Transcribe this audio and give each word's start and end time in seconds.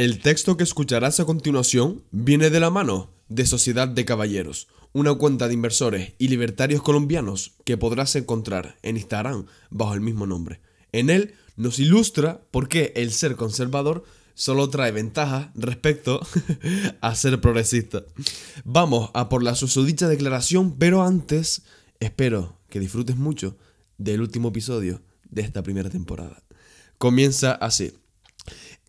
El 0.00 0.20
texto 0.20 0.56
que 0.56 0.64
escucharás 0.64 1.20
a 1.20 1.26
continuación 1.26 2.02
viene 2.10 2.48
de 2.48 2.58
la 2.58 2.70
mano 2.70 3.10
de 3.28 3.44
Sociedad 3.44 3.86
de 3.86 4.06
Caballeros, 4.06 4.66
una 4.94 5.12
cuenta 5.12 5.46
de 5.46 5.52
inversores 5.52 6.14
y 6.16 6.28
libertarios 6.28 6.80
colombianos 6.80 7.52
que 7.64 7.76
podrás 7.76 8.16
encontrar 8.16 8.78
en 8.80 8.96
Instagram 8.96 9.44
bajo 9.68 9.92
el 9.92 10.00
mismo 10.00 10.26
nombre. 10.26 10.62
En 10.92 11.10
él 11.10 11.34
nos 11.56 11.78
ilustra 11.78 12.40
por 12.50 12.68
qué 12.68 12.94
el 12.96 13.12
ser 13.12 13.36
conservador 13.36 14.02
solo 14.32 14.70
trae 14.70 14.90
ventajas 14.90 15.50
respecto 15.54 16.26
a 17.02 17.14
ser 17.14 17.38
progresista. 17.42 18.02
Vamos 18.64 19.10
a 19.12 19.28
por 19.28 19.42
la 19.42 19.54
susodicha 19.54 20.08
declaración, 20.08 20.78
pero 20.78 21.02
antes 21.02 21.60
espero 21.98 22.56
que 22.70 22.80
disfrutes 22.80 23.18
mucho 23.18 23.58
del 23.98 24.22
último 24.22 24.48
episodio 24.48 25.02
de 25.28 25.42
esta 25.42 25.62
primera 25.62 25.90
temporada. 25.90 26.42
Comienza 26.96 27.52
así. 27.52 27.92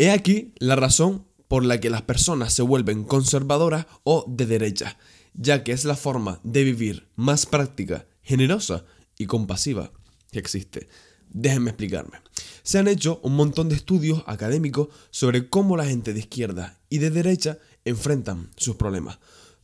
He 0.02 0.10
aquí 0.10 0.56
la 0.58 0.76
razón 0.76 1.28
por 1.48 1.64
la 1.64 1.80
que 1.80 1.92
las 1.92 2.02
personas 2.02 2.54
se 2.54 2.64
vuelven 2.64 3.04
conservadoras 3.04 3.86
o 4.04 4.26
de 4.28 4.48
derecha, 4.48 4.98
ya 5.36 5.64
que 5.64 5.74
es 5.74 5.86
la 5.86 5.96
forma 5.96 6.40
de 6.44 6.64
vivir 6.64 7.08
más 7.16 7.46
práctica, 7.46 8.08
generosa 8.24 8.84
y 9.20 9.28
compasiva 9.28 9.92
que 10.32 10.40
existe. 10.40 10.90
Déjenme 11.30 11.70
explicarme. 11.70 12.18
Se 12.64 12.80
han 12.80 12.88
hecho 12.88 13.20
un 13.22 13.36
montón 13.36 13.70
de 13.70 13.76
estudios 13.76 14.24
académicos 14.26 14.88
sobre 15.12 15.50
cómo 15.50 15.78
la 15.78 15.86
gente 15.86 16.16
de 16.16 16.22
izquierda 16.22 16.80
y 16.90 16.98
de 16.98 17.12
derecha 17.12 17.60
enfrentan 17.86 18.50
sus 18.58 18.78
problemas. 18.78 19.20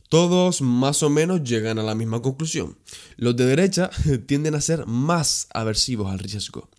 Todos 0.08 0.62
más 0.62 1.02
o 1.02 1.10
menos 1.10 1.42
llegan 1.44 1.78
a 1.78 1.82
la 1.82 1.94
misma 1.94 2.22
conclusión. 2.22 2.78
Los 3.16 3.36
de 3.36 3.44
derecha 3.44 3.90
tienden 4.26 4.54
a 4.54 4.60
ser 4.60 4.86
más 4.86 5.48
aversivos 5.52 6.10
al 6.10 6.18
riesgo, 6.18 6.70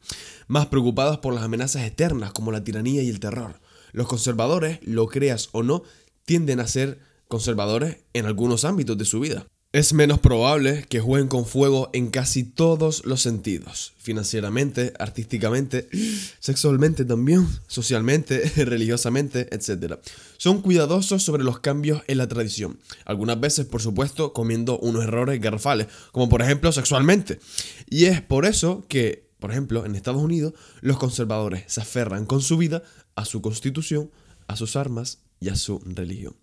más 0.48 0.68
preocupados 0.68 1.20
por 1.20 1.34
las 1.34 1.44
amenazas 1.44 1.84
eternas 1.84 2.34
como 2.34 2.52
la 2.52 2.64
tiranía 2.64 3.04
y 3.04 3.10
el 3.10 3.20
terror. 3.20 3.60
Los 3.92 4.08
conservadores, 4.08 4.80
lo 4.82 5.08
creas 5.08 5.50
o 5.52 5.62
no, 5.62 5.84
tienden 6.26 6.60
a 6.60 6.68
ser 6.68 7.00
conservadores 7.28 7.98
en 8.14 8.26
algunos 8.26 8.66
ámbitos 8.66 8.98
de 8.98 9.06
su 9.06 9.20
vida. 9.20 9.46
Es 9.72 9.94
menos 9.94 10.18
probable 10.20 10.84
que 10.90 11.00
jueguen 11.00 11.28
con 11.28 11.46
fuego 11.46 11.92
en 11.94 12.10
casi 12.10 12.44
todos 12.44 13.06
los 13.06 13.22
sentidos, 13.22 13.94
financieramente, 14.00 14.94
artísticamente, 14.98 15.88
sexualmente 16.40 17.06
también, 17.06 17.48
socialmente, 17.68 18.52
religiosamente, 18.66 19.48
etc. 19.52 20.00
Son 20.38 20.64
cuidadosos 20.64 21.22
sobre 21.22 21.44
los 21.44 21.60
cambios 21.60 22.02
en 22.08 22.18
la 22.18 22.28
tradición, 22.28 22.80
algunas 23.06 23.40
veces, 23.40 23.68
por 23.68 23.84
supuesto, 23.84 24.34
comiendo 24.34 24.80
unos 24.80 25.04
errores 25.04 25.40
garrafales, 25.40 25.86
como 26.14 26.30
por 26.30 26.42
ejemplo 26.42 26.72
sexualmente. 26.72 27.40
Y 27.88 28.06
es 28.06 28.24
por 28.24 28.48
eso 28.48 28.84
que, 28.88 29.30
por 29.40 29.52
ejemplo, 29.52 29.86
en 29.86 29.94
Estados 29.94 30.24
Unidos, 30.24 30.54
los 30.82 30.98
conservadores 30.98 31.66
se 31.68 31.82
aferran 31.82 32.26
con 32.26 32.42
su 32.42 32.58
vida 32.58 32.82
a 33.14 33.24
su 33.24 33.44
constitución, 33.44 34.10
a 34.48 34.56
sus 34.56 34.76
armas 34.76 35.20
y 35.40 35.50
a 35.50 35.56
su 35.56 35.80
religión. 35.86 36.34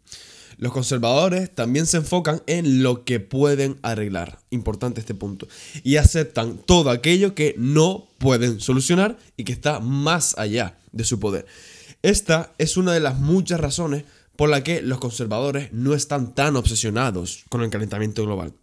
Los 0.58 0.72
conservadores 0.72 1.54
también 1.54 1.86
se 1.86 1.98
enfocan 1.98 2.42
en 2.46 2.82
lo 2.82 3.04
que 3.04 3.20
pueden 3.20 3.78
arreglar, 3.82 4.38
importante 4.50 5.00
este 5.00 5.14
punto, 5.14 5.46
y 5.82 5.96
aceptan 5.96 6.56
todo 6.56 6.90
aquello 6.90 7.34
que 7.34 7.54
no 7.58 8.08
pueden 8.18 8.60
solucionar 8.60 9.18
y 9.36 9.44
que 9.44 9.52
está 9.52 9.80
más 9.80 10.36
allá 10.38 10.78
de 10.92 11.04
su 11.04 11.20
poder. 11.20 11.46
Esta 12.02 12.54
es 12.58 12.76
una 12.76 12.92
de 12.92 13.00
las 13.00 13.18
muchas 13.18 13.60
razones 13.60 14.04
por 14.36 14.48
la 14.48 14.62
que 14.62 14.82
los 14.82 14.98
conservadores 14.98 15.72
no 15.72 15.94
están 15.94 16.34
tan 16.34 16.56
obsesionados 16.56 17.44
con 17.48 17.62
el 17.62 17.70
calentamiento 17.70 18.24
global. 18.24 18.54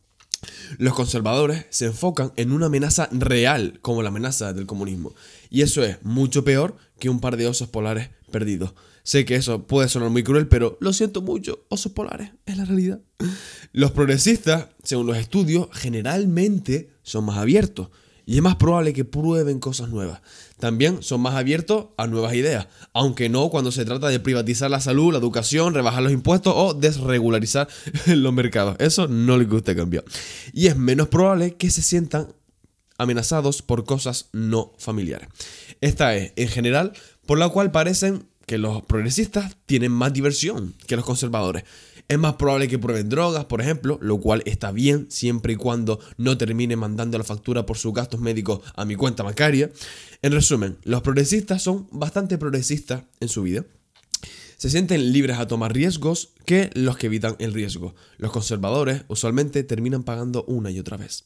Los 0.77 0.94
conservadores 0.94 1.66
se 1.69 1.86
enfocan 1.86 2.33
en 2.36 2.52
una 2.52 2.67
amenaza 2.67 3.08
real 3.11 3.80
como 3.81 4.02
la 4.02 4.09
amenaza 4.09 4.53
del 4.53 4.66
comunismo. 4.66 5.14
Y 5.49 5.61
eso 5.61 5.83
es 5.83 6.03
mucho 6.03 6.44
peor 6.44 6.75
que 6.99 7.09
un 7.09 7.19
par 7.19 7.38
de 7.38 7.47
osos 7.47 7.69
polares 7.69 8.09
perdidos. 8.31 8.73
Sé 9.04 9.26
que 9.26 9.36
eso 9.36 9.68
puede 9.68 9.90
sonar 9.90 10.09
muy 10.09 10.23
cruel, 10.23 10.48
pero 10.48 10.78
lo 10.80 10.94
siento 10.94 11.22
mucho, 11.22 11.66
osos 11.70 11.92
polares, 11.92 12.32
es 12.46 12.58
la 12.58 12.66
realidad. 12.66 13.02
Los 13.73 13.92
progresistas, 13.92 14.68
según 14.84 15.08
los 15.08 15.18
estudios, 15.18 15.68
generalmente 15.73 16.90
son 17.04 17.26
más 17.26 17.38
abiertos 17.38 17.89
y 18.26 18.38
es 18.38 18.42
más 18.42 18.55
probable 18.55 18.94
que 18.94 19.04
prueben 19.04 19.60
cosas 19.60 19.89
nuevas. 19.89 20.22
También 20.58 21.04
son 21.04 21.22
más 21.22 21.36
abiertos 21.36 21.88
a 21.98 22.08
nuevas 22.08 22.33
ideas, 22.33 22.67
aunque 22.94 23.27
no 23.27 23.50
cuando 23.50 23.72
se 23.72 23.83
trata 23.83 24.08
de 24.08 24.22
privatizar 24.22 24.72
la 24.72 24.80
salud, 24.80 25.11
la 25.11 25.20
educación, 25.20 25.73
rebajar 25.73 26.04
los 26.04 26.14
impuestos 26.14 26.54
o 26.56 26.73
desregularizar 26.73 27.67
los 28.08 28.33
mercados. 28.33 28.77
Eso 28.80 29.08
no 29.08 29.38
les 29.38 29.50
gusta 29.50 29.76
cambiar. 29.76 30.06
Y 30.54 30.67
es 30.67 30.77
menos 30.77 31.10
probable 31.10 31.56
que 31.56 31.70
se 31.70 31.82
sientan 31.82 32.33
amenazados 32.98 33.61
por 33.61 33.83
cosas 33.83 34.30
no 34.32 34.72
familiares. 34.77 35.27
Esta 35.82 36.16
es, 36.16 36.32
en 36.38 36.48
general, 36.48 36.94
por 37.26 37.38
la 37.38 37.50
cual 37.50 37.72
parecen 37.72 38.26
que 38.45 38.58
los 38.58 38.83
progresistas 38.83 39.58
tienen 39.65 39.92
más 39.92 40.14
diversión 40.14 40.76
que 40.87 40.95
los 40.95 41.05
conservadores. 41.05 41.64
Es 42.08 42.20
más 42.20 42.36
probable 42.36 42.67
que 42.67 42.77
prueben 42.77 43.08
drogas, 43.08 43.45
por 43.45 43.61
ejemplo, 43.61 43.98
lo 44.02 44.20
cual 44.20 44.43
está 44.45 44.71
bien 44.71 45.08
siempre 45.09 45.54
y 45.54 45.55
cuando 45.55 45.99
no 46.17 46.37
termine 46.37 46.76
mandando 46.76 47.17
la 47.17 47.23
factura 47.23 47.65
por 47.65 47.77
sus 47.77 47.93
gastos 47.93 48.20
médicos 48.20 48.59
a 48.76 48.83
mi 48.83 48.95
cuenta 48.95 49.23
bancaria. 49.23 49.71
En 50.21 50.33
resumen, 50.33 50.77
los 50.83 51.02
progresistas 51.02 51.61
son 51.61 51.87
bastante 51.92 52.37
progresistas 52.37 53.03
en 53.20 53.30
su 53.30 53.43
vida. 53.43 53.65
Se 54.58 54.70
sienten 54.70 55.11
libres 55.11 55.39
a 55.39 55.48
tomar 55.48 55.73
riesgos 55.73 56.33
que 56.45 56.70
los 56.73 56.98
que 56.98 57.08
evitan 57.08 57.36
el 57.39 57.53
riesgo. 57.53 57.95
Los 58.17 58.32
conservadores 58.32 59.03
usualmente 59.08 59.64
terminan 59.64 60.03
pagando 60.03 60.43
una 60.45 60.71
y 60.71 60.80
otra 60.80 60.98
vez. 60.98 61.26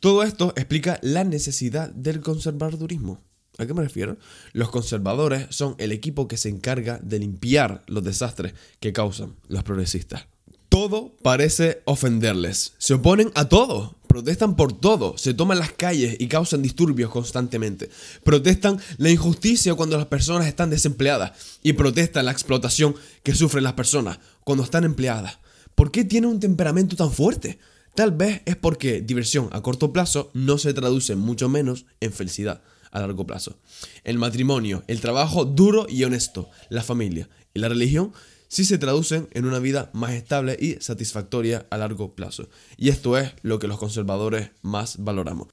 Todo 0.00 0.22
esto 0.22 0.52
explica 0.56 0.98
la 1.02 1.24
necesidad 1.24 1.90
del 1.90 2.20
conservadurismo. 2.20 3.22
¿A 3.58 3.66
qué 3.66 3.74
me 3.74 3.82
refiero? 3.82 4.18
Los 4.52 4.70
conservadores 4.70 5.46
son 5.50 5.74
el 5.78 5.92
equipo 5.92 6.28
que 6.28 6.36
se 6.36 6.48
encarga 6.48 6.98
de 7.02 7.18
limpiar 7.18 7.82
los 7.86 8.04
desastres 8.04 8.54
que 8.80 8.92
causan 8.92 9.34
los 9.48 9.62
progresistas. 9.62 10.26
Todo 10.68 11.16
parece 11.22 11.80
ofenderles. 11.86 12.74
Se 12.78 12.94
oponen 12.94 13.30
a 13.34 13.48
todo. 13.48 13.96
Protestan 14.08 14.56
por 14.56 14.78
todo. 14.78 15.16
Se 15.16 15.32
toman 15.32 15.58
las 15.58 15.72
calles 15.72 16.16
y 16.18 16.28
causan 16.28 16.60
disturbios 16.60 17.10
constantemente. 17.10 17.88
Protestan 18.24 18.78
la 18.98 19.10
injusticia 19.10 19.74
cuando 19.74 19.96
las 19.96 20.06
personas 20.06 20.46
están 20.46 20.68
desempleadas. 20.68 21.58
Y 21.62 21.74
protestan 21.74 22.26
la 22.26 22.32
explotación 22.32 22.94
que 23.22 23.34
sufren 23.34 23.64
las 23.64 23.72
personas 23.72 24.18
cuando 24.44 24.64
están 24.64 24.84
empleadas. 24.84 25.38
¿Por 25.74 25.90
qué 25.90 26.04
tienen 26.04 26.30
un 26.30 26.40
temperamento 26.40 26.94
tan 26.94 27.10
fuerte? 27.10 27.58
Tal 27.94 28.12
vez 28.12 28.42
es 28.44 28.56
porque 28.56 29.00
diversión 29.00 29.48
a 29.52 29.62
corto 29.62 29.92
plazo 29.92 30.30
no 30.34 30.58
se 30.58 30.74
traduce 30.74 31.16
mucho 31.16 31.48
menos 31.48 31.86
en 32.00 32.12
felicidad 32.12 32.60
a 32.90 33.00
largo 33.00 33.26
plazo. 33.26 33.58
El 34.04 34.18
matrimonio, 34.18 34.84
el 34.86 35.00
trabajo 35.00 35.44
duro 35.44 35.86
y 35.88 36.04
honesto, 36.04 36.48
la 36.68 36.82
familia 36.82 37.28
y 37.54 37.60
la 37.60 37.68
religión 37.68 38.12
sí 38.48 38.64
se 38.64 38.78
traducen 38.78 39.28
en 39.32 39.44
una 39.44 39.58
vida 39.58 39.90
más 39.92 40.12
estable 40.12 40.56
y 40.60 40.74
satisfactoria 40.80 41.66
a 41.70 41.78
largo 41.78 42.14
plazo. 42.14 42.48
Y 42.76 42.90
esto 42.90 43.18
es 43.18 43.32
lo 43.42 43.58
que 43.58 43.68
los 43.68 43.78
conservadores 43.78 44.50
más 44.62 44.96
valoramos. 44.98 45.48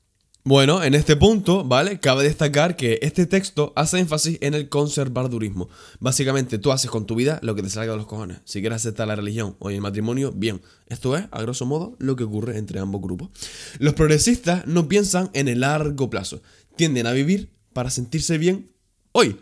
Bueno, 0.45 0.83
en 0.83 0.93
este 0.93 1.15
punto, 1.15 1.63
¿vale? 1.63 2.01
Cabe 2.01 2.25
destacar 2.25 2.75
que 2.75 2.99
este 3.01 3.25
texto 3.25 3.71
hace 3.77 3.99
énfasis 3.99 4.39
en 4.41 4.53
el 4.53 4.67
conservadurismo. 4.67 5.69
Básicamente, 6.01 6.57
tú 6.57 6.73
haces 6.73 6.91
con 6.91 7.05
tu 7.05 7.15
vida 7.15 7.39
lo 7.41 7.55
que 7.55 7.63
te 7.63 7.69
salga 7.69 7.93
de 7.93 7.97
los 7.97 8.07
cojones. 8.07 8.39
Si 8.43 8.59
quieres 8.59 8.75
aceptar 8.75 9.07
la 9.07 9.15
religión 9.15 9.55
o 9.59 9.69
el 9.69 9.79
matrimonio, 9.79 10.33
bien. 10.33 10.61
Esto 10.87 11.15
es, 11.15 11.27
a 11.31 11.41
grosso 11.41 11.65
modo, 11.65 11.95
lo 11.97 12.17
que 12.17 12.25
ocurre 12.25 12.57
entre 12.57 12.79
ambos 12.79 13.01
grupos. 13.01 13.29
Los 13.79 13.93
progresistas 13.93 14.67
no 14.67 14.89
piensan 14.89 15.29
en 15.31 15.47
el 15.47 15.61
largo 15.61 16.09
plazo, 16.09 16.41
tienden 16.75 17.07
a 17.07 17.11
vivir 17.11 17.49
para 17.73 17.89
sentirse 17.89 18.37
bien 18.37 18.71
hoy. 19.11 19.39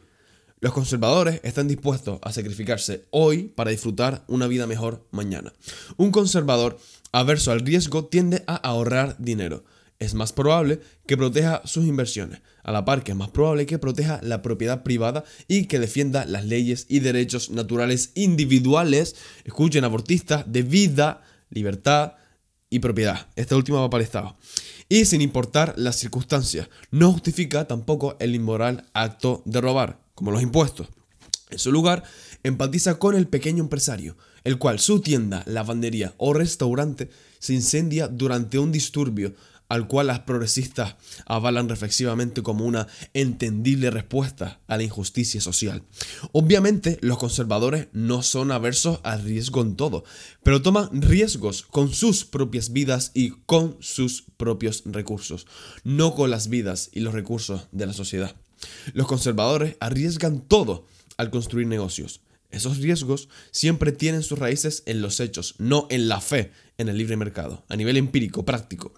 Los 0.59 0.74
conservadores 0.74 1.42
están 1.44 1.68
dispuestos 1.68 2.19
a 2.22 2.31
sacrificarse 2.31 3.06
hoy 3.09 3.44
para 3.56 3.72
disfrutar 3.72 4.24
una 4.28 4.46
vida 4.46 4.68
mejor 4.68 5.08
mañana. 5.09 5.53
Un 5.97 6.12
conservador 6.12 6.78
averso 7.12 7.52
al 7.52 7.62
riesgo 7.62 8.06
tiende 8.06 8.44
a 8.46 8.56
ahorrar 8.56 9.16
dinero. 9.18 9.64
Es 9.97 10.14
más 10.14 10.34
probable 10.34 10.80
que 11.08 11.18
proteja 11.18 11.62
sus 11.66 11.86
inversiones, 11.86 12.42
a 12.64 12.72
la 12.72 12.86
par 12.86 13.03
que 13.03 13.12
es 13.12 13.18
más 13.18 13.30
probable 13.30 13.66
que 13.66 13.80
proteja 13.80 14.19
la 14.24 14.42
propiedad 14.42 14.84
privada 14.84 15.24
y 15.48 15.66
que 15.66 15.80
defienda 15.80 16.25
las 16.25 16.46
leyes 16.46 16.86
y 16.90 17.00
derechos 17.00 17.50
naturales 17.50 18.12
individuales, 18.16 19.16
escuchen 19.44 19.84
abortistas, 19.84 20.51
de 20.51 20.63
vida, 20.63 21.22
libertad 21.50 22.13
y 22.69 22.80
propiedad. 22.80 23.30
Esta 23.36 23.56
última 23.56 23.80
va 23.80 23.89
para 23.89 24.01
el 24.01 24.06
Estado 24.06 24.38
y 24.91 25.05
sin 25.05 25.21
importar 25.21 25.73
las 25.77 25.95
circunstancias. 25.95 26.67
No 26.91 27.13
justifica 27.13 27.65
tampoco 27.65 28.17
el 28.19 28.35
inmoral 28.35 28.89
acto 28.91 29.41
de 29.45 29.61
robar, 29.61 30.01
como 30.15 30.31
los 30.31 30.41
impuestos. 30.41 30.89
En 31.49 31.59
su 31.59 31.71
lugar, 31.71 32.03
empatiza 32.43 32.99
con 32.99 33.15
el 33.15 33.25
pequeño 33.25 33.63
empresario, 33.63 34.17
el 34.43 34.57
cual 34.57 34.79
su 34.79 34.99
tienda, 34.99 35.43
lavandería 35.45 36.13
o 36.17 36.33
restaurante 36.33 37.09
se 37.39 37.53
incendia 37.53 38.09
durante 38.09 38.59
un 38.59 38.73
disturbio 38.73 39.33
al 39.71 39.88
cual 39.88 40.07
las 40.07 40.19
progresistas 40.19 40.97
avalan 41.25 41.69
reflexivamente 41.69 42.44
como 42.44 42.65
una 42.65 42.88
entendible 43.13 43.89
respuesta 43.89 44.59
a 44.68 44.75
la 44.75 44.83
injusticia 44.83 45.39
social. 45.39 45.83
Obviamente, 46.33 46.97
los 47.00 47.18
conservadores 47.18 47.88
no 47.94 48.21
son 48.21 48.51
aversos 48.51 49.00
al 49.03 49.23
riesgo 49.23 49.62
en 49.62 49.77
todo, 49.77 50.03
pero 50.44 50.62
toman 50.62 51.01
riesgos 51.01 51.62
con 51.62 51.94
sus 51.94 52.25
propias 52.25 52.73
vidas 52.73 53.12
y 53.13 53.29
con 53.45 53.77
sus 53.79 54.25
propios 54.35 54.83
recursos, 54.88 55.47
no 55.85 56.15
con 56.15 56.31
las 56.31 56.50
vidas 56.50 56.89
y 56.91 57.00
los 57.00 57.13
recursos 57.13 57.69
de 57.71 57.85
la 57.85 57.94
sociedad. 57.94 58.35
Los 58.91 59.07
conservadores 59.07 59.77
arriesgan 59.79 60.41
todo 60.41 60.85
al 61.15 61.31
construir 61.31 61.67
negocios, 61.67 62.19
Esos 62.51 62.77
riesgos 62.77 63.30
siempre 63.51 63.92
tienen 63.92 64.24
sus 64.24 64.39
raíces 64.39 64.83
en 64.86 65.01
los 65.01 65.19
hechos, 65.19 65.56
no 65.57 65.88
en 65.89 66.07
la 66.07 66.21
fe 66.21 66.51
en 66.77 66.89
el 66.89 66.98
libre 66.98 67.18
mercado, 67.18 67.63
a 67.69 67.75
nivel 67.75 67.98
empírico, 67.98 68.45
práctico. 68.45 68.94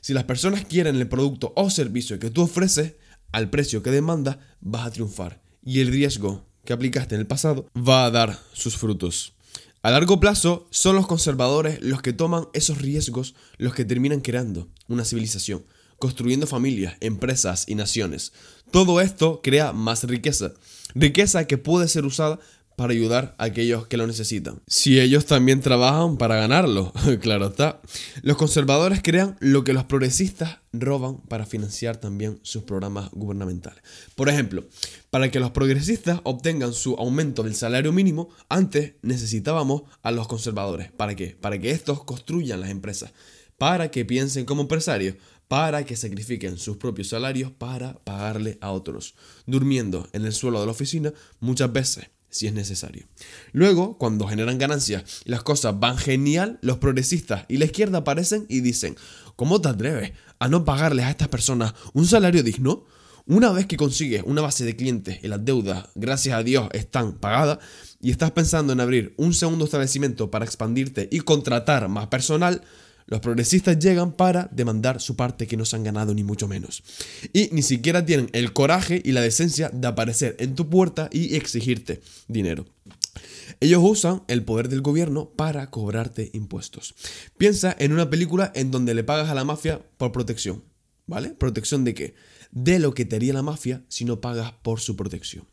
Si 0.00 0.12
las 0.12 0.24
personas 0.24 0.64
quieren 0.64 0.96
el 0.96 1.08
producto 1.08 1.52
o 1.56 1.70
servicio 1.70 2.18
que 2.18 2.30
tú 2.30 2.42
ofreces 2.42 2.94
al 3.32 3.50
precio 3.50 3.82
que 3.82 3.90
demanda, 3.90 4.38
vas 4.60 4.86
a 4.86 4.90
triunfar. 4.90 5.42
Y 5.64 5.80
el 5.80 5.88
riesgo 5.88 6.46
que 6.64 6.72
aplicaste 6.72 7.14
en 7.14 7.20
el 7.20 7.26
pasado 7.26 7.68
va 7.76 8.04
a 8.04 8.10
dar 8.10 8.38
sus 8.52 8.76
frutos. 8.76 9.34
A 9.82 9.90
largo 9.90 10.20
plazo, 10.20 10.68
son 10.70 10.94
los 10.94 11.08
conservadores 11.08 11.80
los 11.82 12.02
que 12.02 12.12
toman 12.12 12.46
esos 12.52 12.80
riesgos 12.80 13.34
los 13.58 13.74
que 13.74 13.84
terminan 13.84 14.20
creando 14.20 14.68
una 14.86 15.04
civilización, 15.04 15.64
construyendo 15.98 16.46
familias, 16.46 16.94
empresas 17.00 17.64
y 17.66 17.74
naciones. 17.74 18.32
Todo 18.70 19.00
esto 19.00 19.40
crea 19.42 19.72
más 19.72 20.04
riqueza, 20.04 20.52
riqueza 20.94 21.48
que 21.48 21.58
puede 21.58 21.88
ser 21.88 22.04
usada 22.04 22.38
para 22.76 22.92
ayudar 22.92 23.34
a 23.38 23.44
aquellos 23.44 23.86
que 23.86 23.96
lo 23.96 24.06
necesitan. 24.06 24.60
Si 24.66 25.00
ellos 25.00 25.26
también 25.26 25.60
trabajan 25.60 26.16
para 26.16 26.36
ganarlo, 26.36 26.92
claro 27.20 27.48
está. 27.48 27.80
Los 28.22 28.36
conservadores 28.36 29.00
crean 29.02 29.36
lo 29.40 29.64
que 29.64 29.72
los 29.72 29.84
progresistas 29.84 30.58
roban 30.72 31.18
para 31.22 31.46
financiar 31.46 31.96
también 31.96 32.38
sus 32.42 32.62
programas 32.64 33.10
gubernamentales. 33.12 33.82
Por 34.14 34.28
ejemplo, 34.28 34.64
para 35.10 35.30
que 35.30 35.40
los 35.40 35.50
progresistas 35.50 36.20
obtengan 36.24 36.72
su 36.72 36.94
aumento 36.94 37.42
del 37.42 37.54
salario 37.54 37.92
mínimo, 37.92 38.30
antes 38.48 38.94
necesitábamos 39.02 39.82
a 40.02 40.10
los 40.10 40.28
conservadores. 40.28 40.90
¿Para 40.92 41.14
qué? 41.14 41.36
Para 41.40 41.58
que 41.58 41.70
estos 41.70 42.04
construyan 42.04 42.60
las 42.60 42.70
empresas, 42.70 43.12
para 43.58 43.90
que 43.90 44.04
piensen 44.04 44.44
como 44.44 44.62
empresarios, 44.62 45.16
para 45.52 45.84
que 45.84 45.96
sacrifiquen 45.96 46.56
sus 46.56 46.78
propios 46.78 47.08
salarios 47.08 47.52
para 47.52 47.98
pagarle 48.04 48.56
a 48.62 48.70
otros, 48.70 49.14
durmiendo 49.44 50.08
en 50.14 50.24
el 50.24 50.32
suelo 50.32 50.60
de 50.60 50.64
la 50.64 50.72
oficina 50.72 51.12
muchas 51.40 51.70
veces 51.70 52.08
si 52.32 52.48
es 52.48 52.54
necesario. 52.54 53.06
Luego, 53.52 53.98
cuando 53.98 54.26
generan 54.26 54.58
ganancias 54.58 55.22
y 55.24 55.30
las 55.30 55.42
cosas 55.42 55.78
van 55.78 55.98
genial, 55.98 56.58
los 56.62 56.78
progresistas 56.78 57.44
y 57.46 57.58
la 57.58 57.66
izquierda 57.66 57.98
aparecen 57.98 58.46
y 58.48 58.60
dicen, 58.60 58.96
¿cómo 59.36 59.60
te 59.60 59.68
atreves 59.68 60.12
a 60.40 60.48
no 60.48 60.64
pagarles 60.64 61.04
a 61.04 61.10
estas 61.10 61.28
personas 61.28 61.74
un 61.92 62.06
salario 62.06 62.42
digno? 62.42 62.84
Una 63.26 63.52
vez 63.52 63.66
que 63.66 63.76
consigues 63.76 64.24
una 64.26 64.40
base 64.40 64.64
de 64.64 64.74
clientes 64.74 65.20
y 65.22 65.28
las 65.28 65.44
deudas, 65.44 65.88
gracias 65.94 66.36
a 66.36 66.42
Dios, 66.42 66.68
están 66.72 67.18
pagadas 67.18 67.58
y 68.00 68.10
estás 68.10 68.32
pensando 68.32 68.72
en 68.72 68.80
abrir 68.80 69.14
un 69.16 69.32
segundo 69.32 69.66
establecimiento 69.66 70.30
para 70.30 70.44
expandirte 70.44 71.08
y 71.12 71.20
contratar 71.20 71.88
más 71.88 72.08
personal, 72.08 72.62
los 73.06 73.20
progresistas 73.20 73.78
llegan 73.78 74.12
para 74.12 74.48
demandar 74.52 75.00
su 75.00 75.16
parte 75.16 75.46
que 75.46 75.56
no 75.56 75.64
se 75.64 75.76
han 75.76 75.84
ganado 75.84 76.14
ni 76.14 76.24
mucho 76.24 76.48
menos. 76.48 76.82
Y 77.32 77.48
ni 77.52 77.62
siquiera 77.62 78.04
tienen 78.04 78.30
el 78.32 78.52
coraje 78.52 79.00
y 79.04 79.12
la 79.12 79.20
decencia 79.20 79.68
de 79.70 79.88
aparecer 79.88 80.36
en 80.38 80.54
tu 80.54 80.68
puerta 80.68 81.08
y 81.12 81.36
exigirte 81.36 82.00
dinero. 82.28 82.66
Ellos 83.60 83.82
usan 83.84 84.22
el 84.28 84.42
poder 84.42 84.68
del 84.68 84.80
gobierno 84.80 85.30
para 85.30 85.70
cobrarte 85.70 86.30
impuestos. 86.32 86.94
Piensa 87.38 87.76
en 87.78 87.92
una 87.92 88.10
película 88.10 88.50
en 88.54 88.70
donde 88.70 88.94
le 88.94 89.04
pagas 89.04 89.28
a 89.28 89.34
la 89.34 89.44
mafia 89.44 89.80
por 89.98 90.12
protección. 90.12 90.64
¿Vale? 91.06 91.30
¿Protección 91.30 91.84
de 91.84 91.94
qué? 91.94 92.14
De 92.52 92.78
lo 92.78 92.94
que 92.94 93.04
te 93.04 93.16
haría 93.16 93.32
la 93.32 93.42
mafia 93.42 93.84
si 93.88 94.04
no 94.04 94.20
pagas 94.20 94.52
por 94.62 94.80
su 94.80 94.96
protección. 94.96 95.46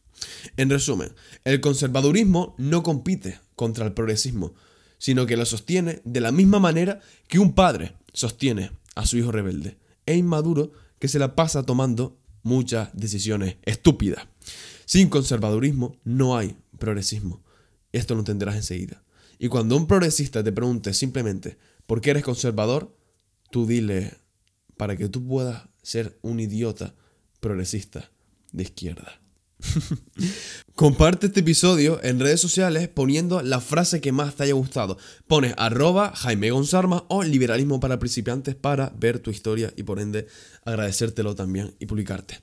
En 0.57 0.69
resumen, 0.69 1.11
el 1.43 1.61
conservadurismo 1.61 2.55
no 2.57 2.83
compite 2.83 3.39
contra 3.55 3.85
el 3.85 3.93
progresismo, 3.93 4.53
sino 4.99 5.25
que 5.25 5.37
lo 5.37 5.45
sostiene 5.45 6.01
de 6.05 6.21
la 6.21 6.31
misma 6.31 6.59
manera 6.59 6.99
que 7.27 7.39
un 7.39 7.53
padre 7.53 7.95
sostiene 8.13 8.71
a 8.93 9.07
su 9.07 9.17
hijo 9.17 9.31
rebelde 9.31 9.77
e 10.05 10.15
inmaduro 10.15 10.71
que 10.99 11.07
se 11.07 11.17
la 11.17 11.35
pasa 11.35 11.63
tomando 11.63 12.19
muchas 12.43 12.89
decisiones 12.93 13.55
estúpidas. 13.63 14.27
Sin 14.85 15.09
conservadurismo 15.09 15.97
no 16.03 16.37
hay 16.37 16.57
progresismo. 16.77 17.41
Esto 17.91 18.13
lo 18.13 18.21
entenderás 18.21 18.55
enseguida. 18.55 19.03
Y 19.39 19.47
cuando 19.47 19.77
un 19.77 19.87
progresista 19.87 20.43
te 20.43 20.51
pregunte 20.51 20.93
simplemente 20.93 21.57
por 21.87 22.01
qué 22.01 22.11
eres 22.11 22.23
conservador, 22.23 22.95
tú 23.51 23.65
dile 23.65 24.17
para 24.77 24.97
que 24.97 25.07
tú 25.07 25.25
puedas 25.25 25.69
ser 25.81 26.19
un 26.21 26.39
idiota 26.39 26.93
progresista 27.39 28.11
de 28.51 28.63
izquierda. 28.63 29.21
Comparte 30.75 31.27
este 31.27 31.41
episodio 31.41 31.99
en 32.03 32.19
redes 32.19 32.39
sociales 32.39 32.87
poniendo 32.87 33.41
la 33.41 33.59
frase 33.59 34.01
que 34.01 34.11
más 34.11 34.35
te 34.35 34.43
haya 34.43 34.53
gustado. 34.53 34.97
Pones 35.27 35.53
arroba 35.57 36.13
Jaime 36.15 36.51
Gonzarma 36.51 37.05
o 37.09 37.23
liberalismo 37.23 37.79
para 37.79 37.99
principiantes 37.99 38.55
para 38.55 38.93
ver 38.97 39.19
tu 39.19 39.31
historia 39.31 39.73
y 39.75 39.83
por 39.83 39.99
ende 39.99 40.27
agradecértelo 40.65 41.35
también 41.35 41.73
y 41.79 41.85
publicarte. 41.85 42.41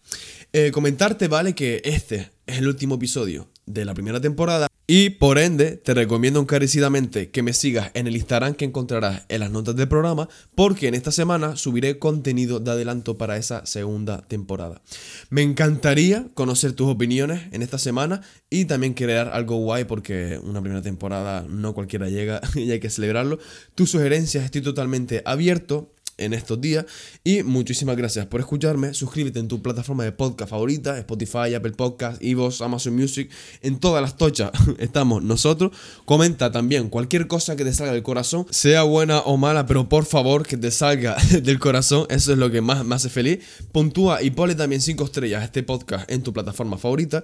Eh, 0.52 0.70
comentarte, 0.72 1.28
vale, 1.28 1.54
que 1.54 1.80
este 1.84 2.30
es 2.46 2.58
el 2.58 2.68
último 2.68 2.96
episodio 2.96 3.48
de 3.66 3.84
la 3.84 3.94
primera 3.94 4.20
temporada 4.20 4.68
y 4.88 5.10
por 5.10 5.38
ende, 5.38 5.76
te 5.76 5.94
recomiendo 5.94 6.38
encarecidamente 6.38 7.30
que 7.30 7.42
me 7.42 7.52
sigas 7.52 7.90
en 7.94 8.06
el 8.06 8.14
Instagram 8.14 8.54
que 8.54 8.64
encontrarás 8.64 9.24
en 9.28 9.40
las 9.40 9.50
notas 9.50 9.74
del 9.74 9.88
programa, 9.88 10.28
porque 10.54 10.86
en 10.86 10.94
esta 10.94 11.10
semana 11.10 11.56
subiré 11.56 11.98
contenido 11.98 12.60
de 12.60 12.70
adelanto 12.70 13.18
para 13.18 13.36
esa 13.36 13.66
segunda 13.66 14.22
temporada. 14.28 14.80
Me 15.28 15.42
encantaría 15.42 16.28
conocer 16.34 16.72
tus 16.72 16.86
opiniones 16.86 17.48
en 17.50 17.62
esta 17.62 17.78
semana 17.78 18.22
y 18.48 18.66
también 18.66 18.94
crear 18.94 19.30
algo 19.30 19.56
guay, 19.56 19.86
porque 19.86 20.38
una 20.40 20.60
primera 20.60 20.82
temporada 20.82 21.44
no 21.48 21.74
cualquiera 21.74 22.08
llega 22.08 22.40
y 22.54 22.70
hay 22.70 22.78
que 22.78 22.90
celebrarlo. 22.90 23.40
Tus 23.74 23.90
sugerencias 23.90 24.44
estoy 24.44 24.60
totalmente 24.60 25.20
abierto 25.24 25.95
en 26.18 26.32
estos 26.32 26.60
días. 26.60 26.86
Y 27.24 27.42
muchísimas 27.42 27.96
gracias 27.96 28.26
por 28.26 28.40
escucharme. 28.40 28.94
Suscríbete 28.94 29.38
en 29.38 29.48
tu 29.48 29.62
plataforma 29.62 30.04
de 30.04 30.12
podcast 30.12 30.50
favorita, 30.50 30.98
Spotify, 30.98 31.54
Apple 31.54 31.72
Podcast, 31.72 32.22
Evox, 32.22 32.60
Amazon 32.60 32.94
Music. 32.94 33.30
En 33.62 33.78
todas 33.78 34.02
las 34.02 34.16
tochas 34.16 34.50
estamos 34.78 35.22
nosotros. 35.22 35.72
Comenta 36.04 36.50
también 36.50 36.88
cualquier 36.88 37.26
cosa 37.26 37.56
que 37.56 37.64
te 37.64 37.72
salga 37.72 37.92
del 37.92 38.02
corazón, 38.02 38.46
sea 38.50 38.82
buena 38.82 39.20
o 39.20 39.36
mala, 39.36 39.66
pero 39.66 39.88
por 39.88 40.04
favor 40.04 40.46
que 40.46 40.56
te 40.56 40.70
salga 40.70 41.16
del 41.42 41.58
corazón. 41.58 42.06
Eso 42.08 42.32
es 42.32 42.38
lo 42.38 42.50
que 42.50 42.60
más 42.60 42.84
me 42.84 42.94
hace 42.94 43.08
feliz. 43.08 43.40
Puntúa 43.72 44.22
y 44.22 44.30
ponle 44.30 44.54
también 44.54 44.80
5 44.80 45.04
estrellas 45.04 45.42
a 45.42 45.44
este 45.44 45.62
podcast 45.62 46.10
en 46.10 46.22
tu 46.22 46.32
plataforma 46.32 46.78
favorita. 46.78 47.22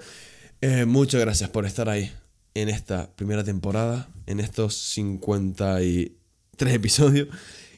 Eh, 0.61 0.85
muchas 0.85 1.21
gracias 1.21 1.51
por 1.51 1.67
estar 1.67 1.89
ahí 1.89 2.13
en 2.55 2.69
esta 2.69 3.11
primera 3.17 3.43
temporada, 3.43 4.09
en 4.27 4.41
estos 4.41 4.77
53 4.77 6.75
episodios. 6.75 7.29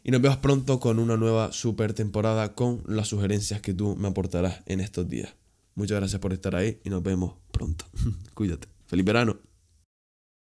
Y 0.07 0.11
nos 0.11 0.21
vemos 0.21 0.37
pronto 0.37 0.81
con 0.81 0.99
una 0.99 1.17
nueva 1.17 1.51
super 1.53 1.95
temporada 1.95 2.55
con 2.55 2.83
las 2.87 3.09
sugerencias 3.09 3.63
que 3.63 3.73
tú 3.73 3.97
me 3.97 4.09
aportarás 4.09 4.63
en 4.67 4.81
estos 4.81 5.09
días. 5.09 5.35
Muchas 5.75 5.99
gracias 5.99 6.21
por 6.21 6.35
estar 6.35 6.55
ahí 6.55 6.79
y 6.85 6.91
nos 6.91 7.03
vemos 7.03 7.37
pronto. 7.51 7.87
Cuídate. 8.35 8.69
Feliz 8.87 9.07
verano. 9.07 9.39